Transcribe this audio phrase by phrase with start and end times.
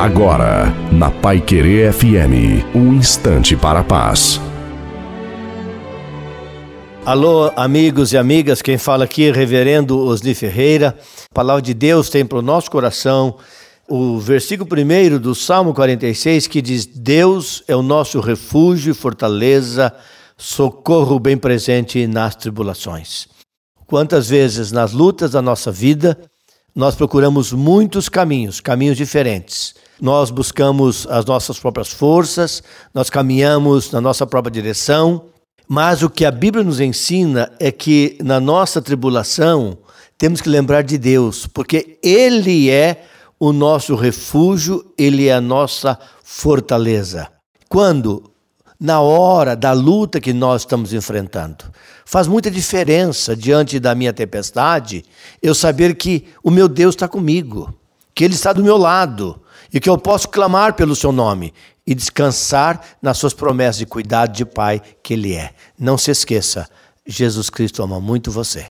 [0.00, 4.40] Agora, na Pai Querer FM, um instante para a paz.
[7.04, 10.98] Alô, amigos e amigas, quem fala aqui é Reverendo Osni Ferreira.
[11.30, 13.36] A palavra de Deus tem para o nosso coração
[13.86, 19.92] o versículo primeiro do Salmo 46 que diz: Deus é o nosso refúgio e fortaleza,
[20.34, 23.28] socorro bem presente nas tribulações.
[23.86, 26.16] Quantas vezes nas lutas da nossa vida
[26.74, 29.74] nós procuramos muitos caminhos, caminhos diferentes.
[30.00, 32.62] Nós buscamos as nossas próprias forças,
[32.94, 35.26] nós caminhamos na nossa própria direção,
[35.68, 39.78] mas o que a Bíblia nos ensina é que na nossa tribulação
[40.16, 43.04] temos que lembrar de Deus, porque Ele é
[43.38, 47.28] o nosso refúgio, Ele é a nossa fortaleza.
[47.68, 48.30] Quando
[48.80, 51.66] na hora da luta que nós estamos enfrentando.
[52.06, 55.04] Faz muita diferença diante da minha tempestade
[55.42, 57.72] eu saber que o meu Deus está comigo,
[58.20, 59.40] que Ele está do meu lado
[59.72, 61.54] e que eu posso clamar pelo Seu nome
[61.86, 65.54] e descansar nas Suas promessas de cuidado de Pai que Ele é.
[65.78, 66.68] Não se esqueça,
[67.06, 68.69] Jesus Cristo ama muito você.